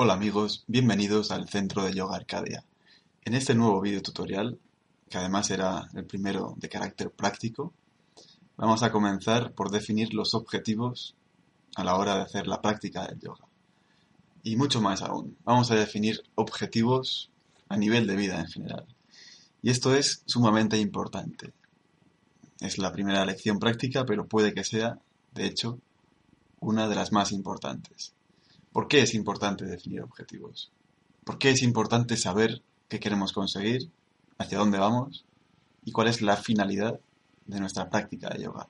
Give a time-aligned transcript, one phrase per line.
[0.00, 2.62] Hola amigos, bienvenidos al Centro de Yoga Arcadia.
[3.24, 4.56] En este nuevo video tutorial,
[5.10, 7.72] que además será el primero de carácter práctico,
[8.56, 11.16] vamos a comenzar por definir los objetivos
[11.74, 13.44] a la hora de hacer la práctica del yoga.
[14.44, 17.32] Y mucho más aún, vamos a definir objetivos
[17.68, 18.86] a nivel de vida en general.
[19.62, 21.52] Y esto es sumamente importante.
[22.60, 25.00] Es la primera lección práctica, pero puede que sea,
[25.34, 25.80] de hecho,
[26.60, 28.14] una de las más importantes.
[28.78, 30.70] ¿Por qué es importante definir objetivos?
[31.24, 33.90] ¿Por qué es importante saber qué queremos conseguir,
[34.38, 35.24] hacia dónde vamos
[35.84, 37.00] y cuál es la finalidad
[37.46, 38.68] de nuestra práctica de yoga?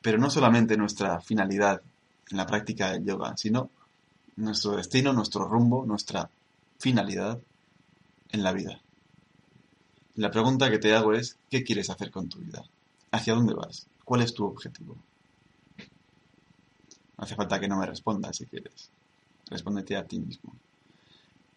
[0.00, 1.82] Pero no solamente nuestra finalidad
[2.30, 3.68] en la práctica del yoga, sino
[4.36, 6.30] nuestro destino, nuestro rumbo, nuestra
[6.78, 7.38] finalidad
[8.30, 8.80] en la vida.
[10.14, 12.64] La pregunta que te hago es, ¿qué quieres hacer con tu vida?
[13.10, 13.86] ¿Hacia dónde vas?
[14.02, 14.96] ¿Cuál es tu objetivo?
[17.18, 18.90] No hace falta que no me respondas si quieres.
[19.50, 20.54] Respóndete a ti mismo.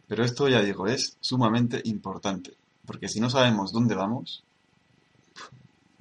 [0.07, 2.53] Pero esto, ya digo, es sumamente importante,
[2.85, 4.43] porque si no sabemos dónde vamos,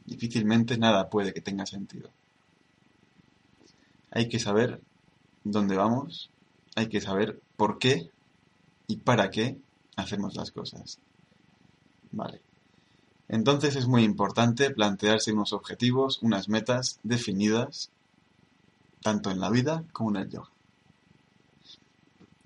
[0.05, 2.11] difícilmente nada puede que tenga sentido.
[4.11, 4.81] Hay que saber
[5.45, 6.31] dónde vamos,
[6.75, 8.11] hay que saber por qué
[8.87, 9.57] y para qué
[9.97, 10.99] hacemos las cosas.
[12.11, 12.41] Vale.
[13.29, 17.91] Entonces es muy importante plantearse unos objetivos, unas metas definidas,
[19.01, 20.51] tanto en la vida como en el yoga.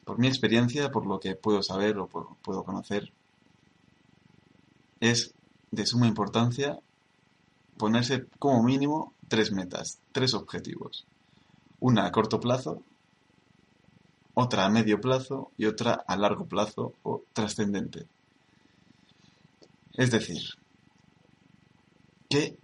[0.07, 3.13] Por mi experiencia, por lo que puedo saber o puedo conocer,
[5.01, 5.35] es
[5.73, 6.79] de suma importancia
[7.77, 11.05] ponerse como mínimo tres metas, tres objetivos.
[11.81, 12.85] Una a corto plazo,
[14.35, 18.07] otra a medio plazo y otra a largo plazo o trascendente.
[19.95, 20.43] Es decir,
[22.31, 22.57] que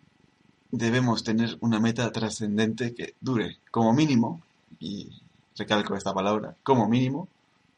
[0.70, 4.40] debemos tener una meta trascendente que dure como mínimo,
[4.78, 5.10] y
[5.56, 7.28] recalco esta palabra, como mínimo,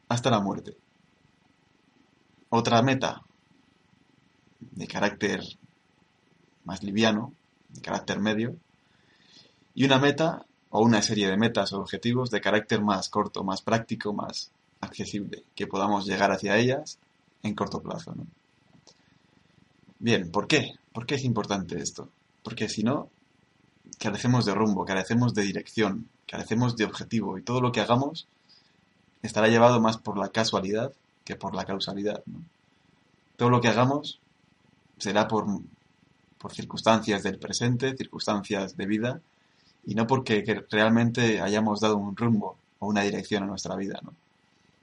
[0.08, 0.76] hasta la muerte.
[2.50, 3.22] Otra meta
[4.60, 5.42] de carácter
[6.64, 7.32] más liviano,
[7.68, 8.56] de carácter medio,
[9.74, 13.62] y una meta o una serie de metas o objetivos de carácter más corto, más
[13.62, 16.98] práctico, más accesible, que podamos llegar hacia ellas
[17.42, 18.14] en corto plazo.
[19.98, 20.74] Bien, ¿por qué?
[20.92, 22.08] ¿Por qué es importante esto?
[22.42, 23.10] Porque si no,
[23.98, 28.26] carecemos de rumbo, carecemos de dirección, carecemos de objetivo y todo lo que hagamos
[29.22, 30.92] estará llevado más por la casualidad
[31.24, 32.22] que por la causalidad.
[33.36, 34.20] Todo lo que hagamos
[34.98, 35.46] será por,
[36.38, 39.20] por circunstancias del presente, circunstancias de vida,
[39.86, 44.00] y no porque realmente hayamos dado un rumbo o una dirección a nuestra vida.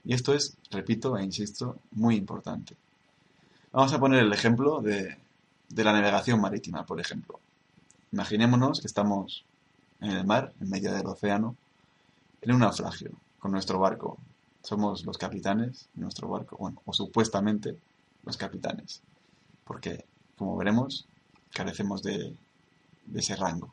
[0.04, 2.74] Y esto es, repito e insisto, muy importante.
[3.72, 5.16] Vamos a poner el ejemplo de,
[5.68, 7.40] de la navegación marítima, por ejemplo.
[8.12, 9.42] Imaginémonos que estamos
[10.00, 11.56] en el mar, en medio del océano,
[12.42, 14.18] en un naufragio, con nuestro barco.
[14.62, 17.76] Somos los capitanes de nuestro barco, bueno, o supuestamente
[18.24, 19.00] los capitanes,
[19.64, 20.04] porque,
[20.36, 21.06] como veremos,
[21.52, 22.36] carecemos de,
[23.06, 23.72] de ese rango.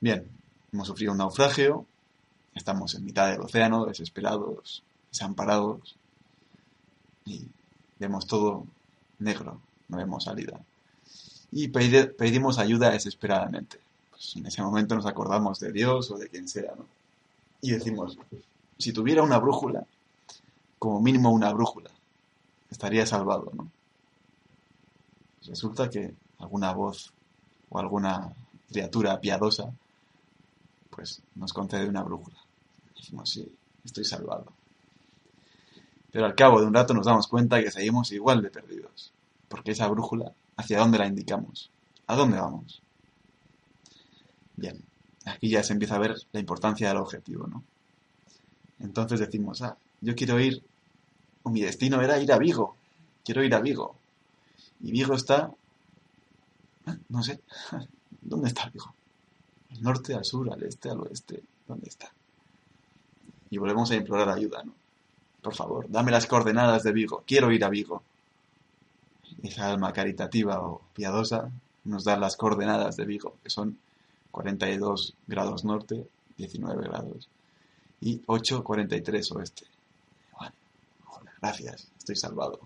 [0.00, 0.28] Bien,
[0.72, 1.86] hemos sufrido un naufragio,
[2.54, 5.96] estamos en mitad del océano, desesperados, desamparados,
[7.24, 7.46] y
[7.98, 8.66] vemos todo
[9.18, 10.60] negro, no vemos salida.
[11.56, 13.78] Y pedimos ayuda desesperadamente.
[14.10, 16.84] Pues en ese momento nos acordamos de Dios o de quien sea, ¿no?
[17.60, 18.18] Y decimos,
[18.76, 19.86] si tuviera una brújula,
[20.80, 21.90] como mínimo una brújula,
[22.70, 23.70] estaría salvado, ¿no?
[25.46, 27.12] Resulta que alguna voz
[27.70, 28.34] o alguna
[28.68, 29.72] criatura piadosa,
[30.90, 32.36] pues nos concede una brújula.
[32.96, 33.48] Decimos, sí,
[33.84, 34.46] estoy salvado.
[36.10, 39.12] Pero al cabo de un rato nos damos cuenta que seguimos igual de perdidos,
[39.48, 41.70] porque esa brújula, ¿hacia dónde la indicamos?
[42.06, 42.82] ¿A dónde vamos?
[44.56, 44.80] Bien,
[45.24, 47.64] aquí ya se empieza a ver la importancia del objetivo, ¿no?
[48.80, 50.62] Entonces decimos, ah, yo quiero ir,
[51.42, 52.76] o mi destino era ir a Vigo,
[53.24, 53.96] quiero ir a Vigo.
[54.80, 55.50] Y Vigo está,
[56.86, 57.40] ah, no sé,
[58.20, 58.94] ¿dónde está Vigo?
[59.70, 61.42] ¿Al norte, al sur, al este, al oeste?
[61.66, 62.12] ¿Dónde está?
[63.50, 64.74] Y volvemos a implorar ayuda, ¿no?
[65.42, 68.02] Por favor, dame las coordenadas de Vigo, quiero ir a Vigo.
[69.42, 71.50] Esa alma caritativa o piadosa
[71.84, 73.78] nos da las coordenadas de Vigo, que son
[74.30, 77.28] 42 grados norte, 19 grados.
[78.00, 79.66] Y 8.43 oeste.
[80.38, 80.54] Bueno,
[81.40, 82.60] gracias, estoy salvado.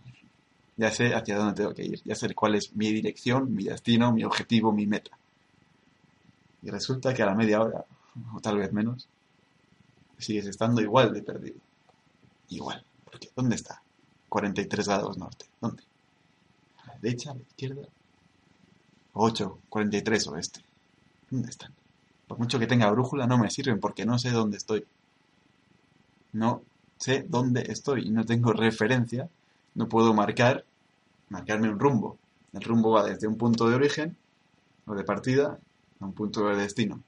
[0.77, 4.13] Ya sé hacia dónde tengo que ir, ya sé cuál es mi dirección, mi destino,
[4.13, 5.11] mi objetivo, mi meta.
[6.63, 7.85] Y resulta que a la media hora,
[8.35, 9.09] o tal vez menos,
[10.19, 11.59] sigues estando igual de perdido.
[12.51, 12.85] Igual.
[13.05, 13.83] Porque ¿dónde está?
[14.29, 15.47] 43 grados norte.
[15.61, 15.83] ¿Dónde?
[16.99, 17.31] ¿A la derecha?
[17.31, 17.83] ¿A la izquierda?
[19.13, 20.61] 8, 43 oeste.
[21.31, 21.73] ¿Dónde están?
[22.27, 24.85] Por mucho que tenga brújula no me sirven porque no sé dónde estoy.
[26.33, 26.63] No
[26.99, 29.29] sé dónde estoy y no tengo referencia.
[29.77, 30.65] No puedo marcar,
[31.29, 32.19] marcarme un rumbo.
[32.53, 34.17] El rumbo va desde un punto de origen
[34.87, 35.59] o de partida
[36.01, 37.01] a un punto de destino.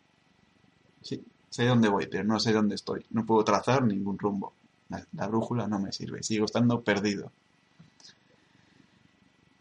[1.02, 3.04] Sí, sé dónde voy, pero no sé dónde estoy.
[3.10, 4.52] No puedo trazar ningún rumbo.
[5.12, 6.22] La brújula no me sirve.
[6.22, 7.32] Sigo estando perdido.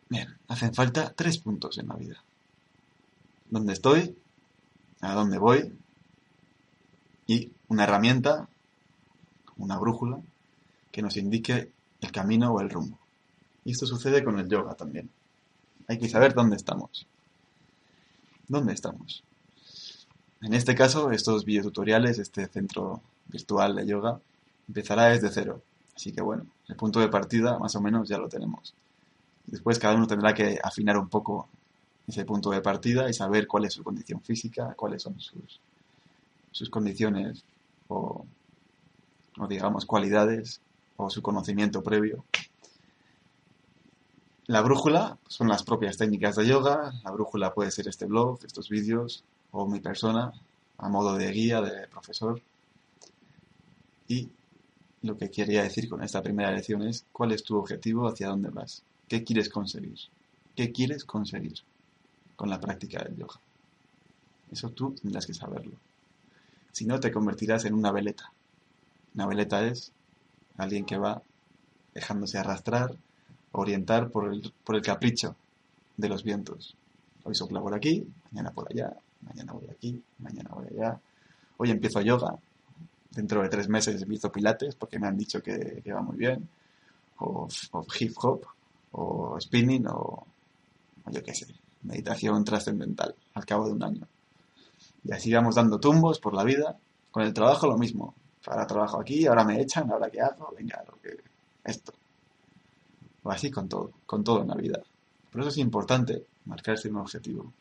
[0.10, 2.24] Bien, hacen falta tres puntos en la vida.
[3.50, 4.18] ¿Dónde estoy?
[5.02, 5.72] ¿A dónde voy?
[7.28, 8.48] Y una herramienta,
[9.58, 10.20] una brújula,
[10.92, 11.72] que nos indique
[12.02, 12.98] el camino o el rumbo.
[13.64, 15.12] Y esto sucede con el yoga también.
[15.88, 17.06] Hay que saber dónde estamos.
[18.48, 19.24] ¿Dónde estamos?
[20.42, 24.20] En este caso, estos videotutoriales, este centro virtual de yoga,
[24.68, 25.62] empezará desde cero.
[25.96, 28.74] Así que bueno, el punto de partida más o menos ya lo tenemos.
[29.52, 31.48] Después cada uno tendrá que afinar un poco
[32.08, 35.60] ese punto de partida y saber cuál es su condición física, cuáles son sus,
[36.52, 37.44] sus condiciones
[37.88, 38.26] o,
[39.38, 40.62] o digamos cualidades
[40.98, 42.26] o su conocimiento previo.
[44.48, 46.92] La brújula son las propias técnicas de yoga.
[47.04, 50.34] La brújula puede ser este blog, estos vídeos o mi persona
[50.80, 52.42] a modo de guía, de profesor.
[54.08, 54.30] Y
[55.04, 58.50] lo que quería decir con esta primera lección es cuál es tu objetivo, hacia dónde
[58.50, 60.00] vas, qué quieres conseguir,
[60.56, 61.56] qué quieres conseguir
[62.38, 63.36] con la práctica del yoga.
[64.52, 65.76] Eso tú tendrás que saberlo.
[66.72, 68.32] Si no, te convertirás en una veleta.
[69.16, 69.92] Una veleta es
[70.58, 71.22] alguien que va
[71.94, 72.96] dejándose arrastrar,
[73.52, 75.36] orientar por el, por el capricho
[75.98, 76.76] de los vientos.
[77.24, 81.00] Hoy sopla por aquí, mañana por allá, mañana voy aquí, mañana voy allá.
[81.58, 82.38] Hoy empiezo yoga,
[83.12, 86.48] dentro de tres meses empiezo pilates porque me han dicho que, va muy bien,
[87.18, 87.48] o,
[88.00, 88.46] hip hop,
[88.92, 90.26] o spinning, o,
[91.12, 91.48] yo qué sé,
[91.84, 94.08] meditación trascendental al cabo de un año.
[95.04, 96.78] Y así vamos dando tumbos por la vida.
[97.12, 98.14] Con el trabajo lo mismo.
[98.46, 101.18] Ahora trabajo aquí, ahora me echan, ahora qué hago, venga, lo que...
[101.64, 101.94] esto.
[103.24, 104.80] O así con todo, con todo en la vida.
[105.32, 107.52] Por eso es importante marcarse un objetivo,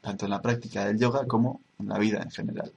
[0.00, 2.72] tanto en la práctica del yoga como en la vida en general.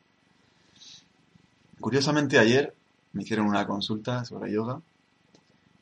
[1.80, 2.74] Curiosamente ayer
[3.14, 4.82] me hicieron una consulta sobre yoga.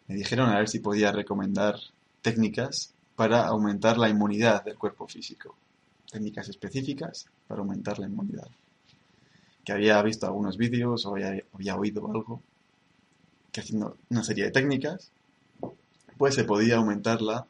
[0.08, 1.80] Me dijeron a ver si podía recomendar
[2.22, 5.56] técnicas para aumentar la inmunidad del cuerpo físico.
[6.12, 8.48] Técnicas específicas para aumentar la inmunidad.
[9.64, 12.42] Que había visto algunos vídeos o había, oído algo
[13.52, 15.12] que haciendo una serie de técnicas,
[16.18, 17.46] pues se podía aumentar la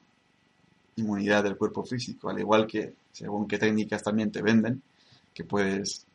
[0.97, 4.81] inmunidad del cuerpo físico, al igual que según qué técnicas también te venden,
[5.33, 6.05] que puedes,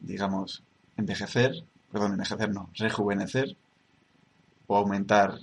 [0.00, 0.62] digamos,
[0.96, 3.56] envejecer, perdón, envejecer no, rejuvenecer
[4.66, 5.38] o aumentar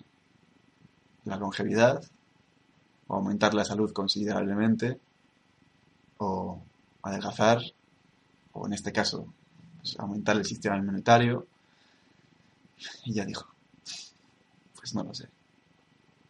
[1.25, 2.03] la longevidad
[3.07, 4.99] o aumentar la salud considerablemente
[6.17, 6.61] o
[7.01, 7.61] adelgazar
[8.53, 9.27] o en este caso
[9.81, 11.47] pues, aumentar el sistema inmunitario.
[13.05, 13.53] Y ya dijo
[14.83, 15.29] pues no lo sé.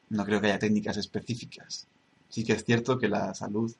[0.10, 1.88] No creo que haya técnicas específicas.
[2.30, 3.74] Sí que es cierto que la salud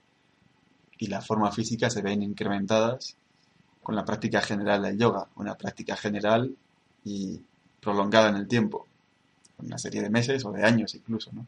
[0.98, 3.16] y la forma física se ven incrementadas
[3.84, 6.56] con la práctica general del yoga, una práctica general
[7.06, 7.40] y
[7.82, 8.88] prolongada en el tiempo,
[9.60, 11.46] una serie de meses o de años incluso, ¿no?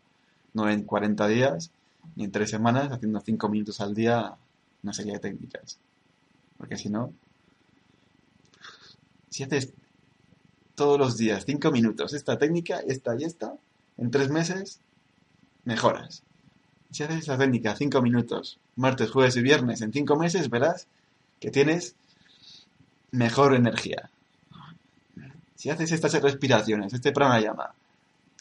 [0.54, 1.72] No en 40 días
[2.16, 4.36] ni en 3 semanas haciendo 5 minutos al día
[4.84, 5.78] una serie de técnicas.
[6.58, 7.12] Porque si no,
[9.30, 9.74] si haces
[10.76, 13.54] todos los días 5 minutos esta técnica, esta y esta,
[13.98, 14.80] en 3 meses
[15.66, 16.24] mejoras.
[16.92, 20.88] Si haces esa técnica 5 minutos, martes, jueves y viernes, en 5 meses verás
[21.40, 21.96] que tienes
[23.12, 24.10] mejor energía.
[25.56, 27.74] Si haces estas respiraciones, este pranayama,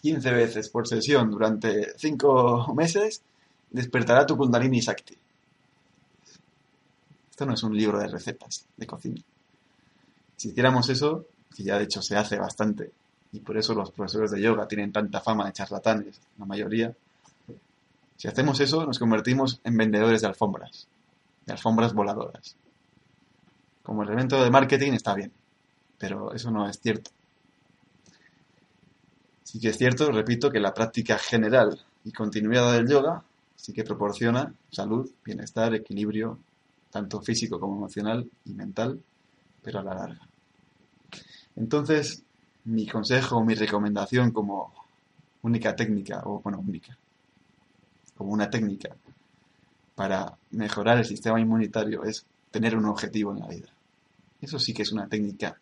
[0.04, 3.22] 15 veces por sesión durante 5 meses,
[3.70, 5.16] despertará tu kundalini Shakti.
[7.30, 9.22] Esto no es un libro de recetas de cocina.
[10.36, 11.24] Si hiciéramos eso,
[11.56, 12.92] que ya de hecho se hace bastante,
[13.32, 16.94] y por eso los profesores de yoga tienen tanta fama de charlatanes, la mayoría,
[18.18, 20.86] si hacemos eso nos convertimos en vendedores de alfombras,
[21.46, 22.56] de alfombras voladoras
[23.82, 25.32] como elemento de marketing está bien,
[25.98, 27.10] pero eso no es cierto.
[29.44, 33.22] Sí que es cierto, repito, que la práctica general y continuada del yoga
[33.54, 36.38] sí que proporciona salud, bienestar, equilibrio,
[36.90, 39.00] tanto físico como emocional y mental,
[39.62, 40.28] pero a la larga.
[41.56, 42.22] Entonces,
[42.64, 44.72] mi consejo, mi recomendación como
[45.42, 46.96] única técnica, o bueno, única,
[48.16, 48.96] como una técnica
[49.94, 53.68] para mejorar el sistema inmunitario es tener un objetivo en la vida.
[54.40, 55.56] Eso sí que es una técnica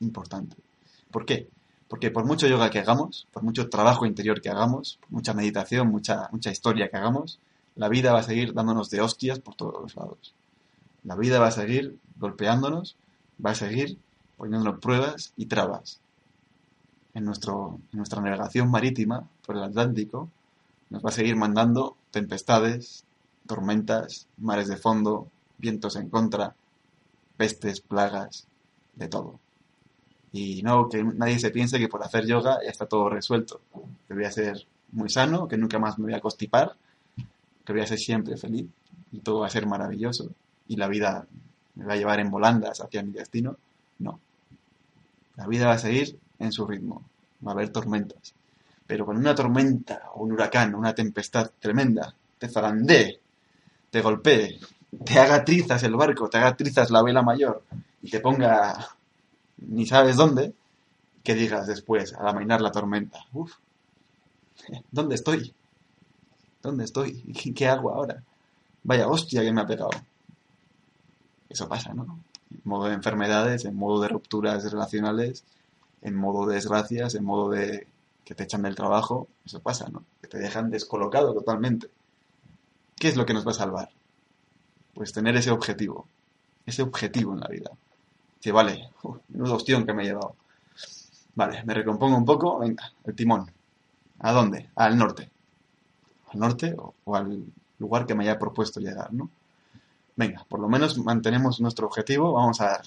[0.00, 0.56] importante.
[1.10, 1.48] ¿Por qué?
[1.92, 6.30] Porque por mucho yoga que hagamos, por mucho trabajo interior que hagamos, mucha meditación, mucha,
[6.32, 7.38] mucha historia que hagamos,
[7.76, 10.32] la vida va a seguir dándonos de hostias por todos los lados.
[11.04, 12.96] La vida va a seguir golpeándonos,
[13.44, 13.98] va a seguir
[14.38, 16.00] poniéndonos pruebas y trabas.
[17.12, 20.30] En, nuestro, en nuestra navegación marítima por el Atlántico
[20.88, 23.04] nos va a seguir mandando tempestades,
[23.46, 26.54] tormentas, mares de fondo, vientos en contra,
[27.36, 28.46] pestes, plagas,
[28.94, 29.38] de todo.
[30.32, 33.60] Y no que nadie se piense que por hacer yoga ya está todo resuelto.
[34.08, 36.74] Que voy a ser muy sano, que nunca más me voy a constipar,
[37.64, 38.66] que voy a ser siempre feliz
[39.12, 40.30] y todo va a ser maravilloso
[40.68, 41.26] y la vida
[41.74, 43.56] me va a llevar en volandas hacia mi destino.
[43.98, 44.18] No.
[45.36, 47.02] La vida va a seguir en su ritmo.
[47.46, 48.34] Va a haber tormentas.
[48.86, 53.20] Pero con una tormenta o un huracán, una tempestad tremenda, te zarandee,
[53.90, 54.58] te golpee,
[55.04, 57.62] te haga trizas el barco, te haga trizas la vela mayor
[58.02, 58.96] y te ponga
[59.58, 60.54] ni sabes dónde,
[61.22, 63.54] que digas después, al amainar la tormenta, uff,
[64.90, 65.54] ¿dónde estoy?
[66.62, 67.22] ¿Dónde estoy?
[67.54, 68.22] ¿Qué hago ahora?
[68.84, 69.90] Vaya hostia que me ha pegado.
[71.48, 72.20] Eso pasa, ¿no?
[72.50, 75.44] En modo de enfermedades, en modo de rupturas relacionales,
[76.02, 77.86] en modo de desgracias, en modo de
[78.24, 80.04] que te echan del trabajo, eso pasa, ¿no?
[80.20, 81.88] Que te dejan descolocado totalmente.
[82.96, 83.90] ¿Qué es lo que nos va a salvar?
[84.94, 86.06] Pues tener ese objetivo,
[86.66, 87.70] ese objetivo en la vida.
[88.50, 90.34] Vale, Uf, menudo ostión que me he llevado.
[91.34, 93.50] Vale, me recompongo un poco, venga, el timón.
[94.18, 94.70] ¿A dónde?
[94.74, 95.30] Al norte.
[96.32, 97.44] Al norte o, o al
[97.78, 99.30] lugar que me haya propuesto llegar, ¿no?
[100.16, 102.82] Venga, por lo menos mantenemos nuestro objetivo, vamos a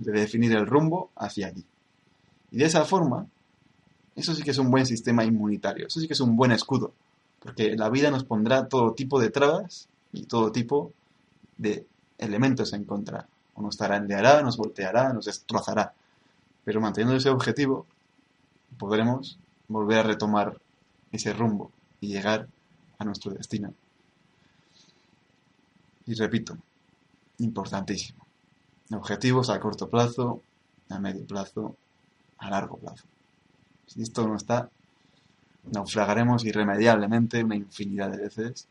[0.00, 1.64] redefinir el rumbo hacia allí.
[2.50, 3.26] Y de esa forma,
[4.16, 6.92] eso sí que es un buen sistema inmunitario, eso sí que es un buen escudo,
[7.40, 10.92] porque la vida nos pondrá todo tipo de trabas y todo tipo
[11.56, 11.86] de
[12.18, 13.28] elementos en contra.
[13.58, 15.92] O nos tarandeará, nos volteará, nos destrozará.
[16.64, 17.86] Pero manteniendo ese objetivo,
[18.78, 19.36] podremos
[19.66, 20.56] volver a retomar
[21.10, 22.46] ese rumbo y llegar
[22.98, 23.74] a nuestro destino.
[26.06, 26.56] Y repito,
[27.38, 28.24] importantísimo.
[28.92, 30.40] Objetivos a corto plazo,
[30.88, 31.74] a medio plazo,
[32.38, 33.04] a largo plazo.
[33.88, 34.70] Si esto no está,
[35.72, 38.68] naufragaremos irremediablemente una infinidad de veces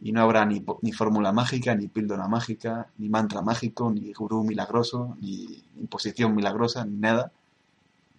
[0.00, 4.44] y no habrá ni, ni fórmula mágica, ni píldora mágica, ni mantra mágico, ni gurú
[4.44, 7.32] milagroso, ni imposición milagrosa, ni nada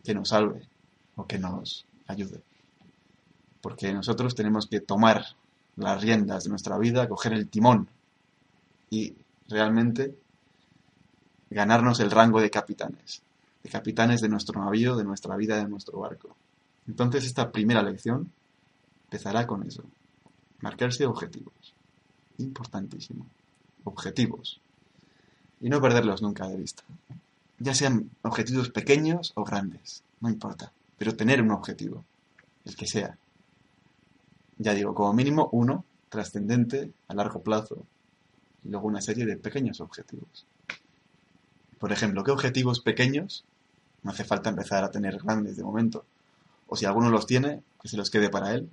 [0.03, 0.61] que nos salve
[1.15, 2.41] o que nos ayude.
[3.61, 5.23] Porque nosotros tenemos que tomar
[5.75, 7.87] las riendas de nuestra vida, coger el timón
[8.89, 9.13] y
[9.47, 10.15] realmente
[11.49, 13.21] ganarnos el rango de capitanes,
[13.63, 16.35] de capitanes de nuestro navío, de nuestra vida, de nuestro barco.
[16.87, 18.31] Entonces esta primera lección
[19.05, 19.83] empezará con eso,
[20.59, 21.73] marcarse objetivos,
[22.37, 23.25] importantísimo,
[23.83, 24.59] objetivos,
[25.59, 26.83] y no perderlos nunca de vista,
[27.59, 32.03] ya sean objetivos pequeños o grandes, no importa, pero tener un objetivo,
[32.65, 33.17] el que sea.
[34.57, 37.83] Ya digo, como mínimo uno, trascendente, a largo plazo,
[38.63, 40.45] y luego una serie de pequeños objetivos.
[41.79, 43.43] Por ejemplo, ¿qué objetivos pequeños?
[44.03, 46.05] No hace falta empezar a tener grandes de momento.
[46.67, 48.69] O si alguno los tiene, que se los quede para él.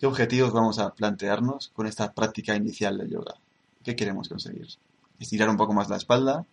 [0.00, 3.34] ¿Qué objetivos vamos a plantearnos con esta práctica inicial de yoga?
[3.84, 4.66] ¿Qué queremos conseguir?
[5.18, 6.46] Estirar un poco más la espalda,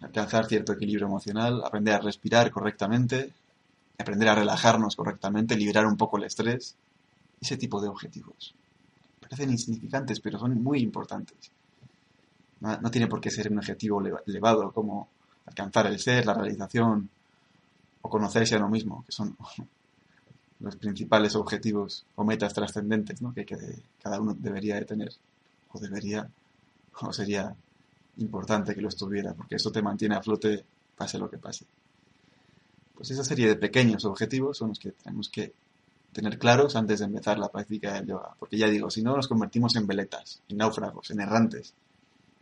[0.00, 3.30] alcanzar cierto equilibrio emocional, aprender a respirar correctamente,
[3.98, 6.74] aprender a relajarnos correctamente, liberar un poco el estrés.
[7.42, 8.54] Ese tipo de objetivos
[9.20, 11.50] parecen insignificantes, pero son muy importantes.
[12.60, 15.08] No, tiene por qué ser un objetivo elevado como
[15.44, 17.10] alcanzar el ser, la realización
[18.00, 19.36] o conocerse a uno mismo, que son
[20.60, 23.34] los principales objetivos o metas trascendentes ¿no?
[23.34, 23.56] que, que,
[24.02, 25.12] cada uno debería de tener,
[25.72, 26.28] o debería,
[27.00, 27.54] o sería
[28.18, 30.64] importante que lo estuviera, porque eso te mantiene a flote
[30.96, 31.66] pase lo que pase.
[32.94, 35.52] Pues esa serie de pequeños objetivos son los que tenemos que
[36.12, 38.34] tener claros antes de empezar la práctica del yoga.
[38.38, 41.74] Porque ya digo, si no nos convertimos en veletas, en náufragos, en errantes,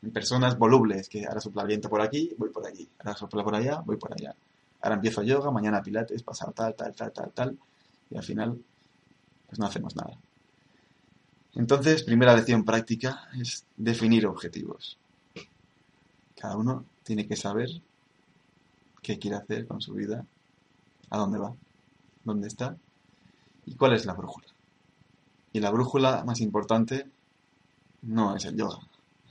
[0.00, 3.56] en personas volubles, que ahora sopla viento por aquí, voy por allí, ahora sopla por
[3.56, 4.33] allá, voy por allá.
[4.80, 7.59] Ahora empiezo yoga, mañana pilates, pasado tal, tal, tal, tal, tal,
[8.14, 8.64] y al final,
[9.49, 10.16] pues no hacemos nada.
[11.56, 14.97] Entonces, primera lección práctica es definir objetivos.
[16.37, 17.68] Cada uno tiene que saber
[19.02, 20.25] qué quiere hacer con su vida,
[21.11, 21.54] a dónde va,
[22.25, 22.76] dónde está
[23.66, 24.47] ¿Y cuál es la brújula?
[25.52, 27.06] Y la brújula más importante
[28.02, 28.78] no es el yoga.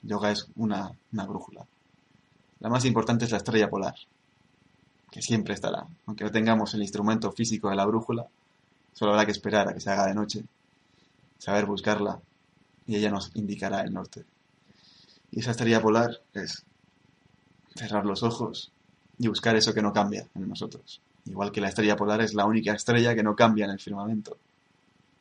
[0.02, 1.66] El yoga es una, una brújula.
[2.60, 3.96] La más importante es la estrella polar,
[5.12, 5.86] que siempre estará.
[6.06, 8.26] Aunque no tengamos el instrumento físico de la brújula,
[8.94, 10.44] solo habrá que esperar a que se haga de noche,
[11.38, 12.20] saber buscarla,
[12.88, 14.24] y ella nos indicará el norte.
[15.32, 16.64] Y esa estrella polar es
[17.76, 18.72] cerrar los ojos
[19.18, 21.02] y buscar eso que no cambia en nosotros.
[21.26, 24.38] Igual que la estrella polar es la única estrella que no cambia en el firmamento.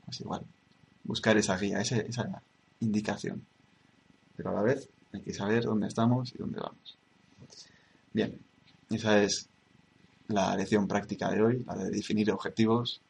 [0.05, 0.43] Pues igual,
[1.05, 2.43] buscar esa guía, esa, esa
[2.81, 3.45] indicación.
[4.37, 6.97] Pero a la vez hay que saber dónde estamos y dónde vamos.
[8.13, 8.39] Bien,
[8.91, 9.49] esa es
[10.29, 13.01] la lección práctica de hoy, la de definir objetivos,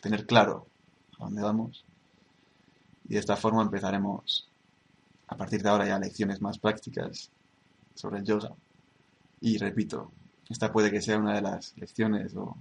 [0.00, 0.66] tener claro
[1.18, 1.84] a dónde vamos.
[3.08, 4.48] Y de esta forma empezaremos
[5.28, 7.30] a partir de ahora ya lecciones más prácticas
[7.94, 8.54] sobre el yoga.
[9.40, 10.12] Y repito,
[10.48, 12.56] esta puede que sea una de las lecciones o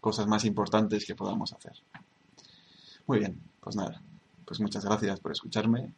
[0.00, 1.72] cosas más importantes que podamos hacer.
[3.06, 4.00] Muy bien, pues nada,
[4.44, 5.92] pues muchas gracias por escucharme